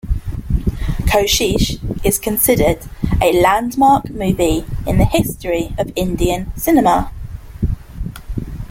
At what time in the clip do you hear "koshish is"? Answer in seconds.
1.05-2.17